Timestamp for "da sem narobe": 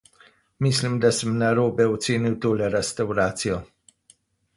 1.03-1.85